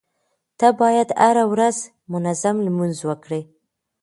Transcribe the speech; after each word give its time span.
ته 0.59 0.67
بايد 0.79 1.09
هره 1.23 1.43
ورځ 1.53 1.77
منظم 2.11 2.55
لمونځ 2.65 2.97
وکړې. 3.09 3.41